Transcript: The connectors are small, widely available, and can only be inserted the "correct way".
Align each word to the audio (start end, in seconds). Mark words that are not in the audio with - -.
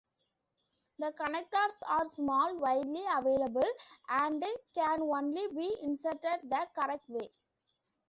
The 0.97 1.11
connectors 1.11 1.83
are 1.87 2.05
small, 2.09 2.57
widely 2.57 3.03
available, 3.15 3.69
and 4.09 4.43
can 4.73 4.99
only 4.99 5.47
be 5.49 5.77
inserted 5.83 6.39
the 6.49 6.67
"correct 6.75 7.07
way". 7.07 7.29